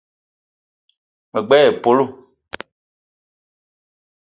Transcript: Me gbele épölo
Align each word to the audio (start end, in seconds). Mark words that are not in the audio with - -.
Me 1.31 1.39
gbele 1.47 1.67
épölo 1.73 2.05